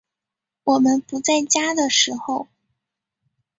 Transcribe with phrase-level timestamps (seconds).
[0.63, 2.47] 我们不在家的时候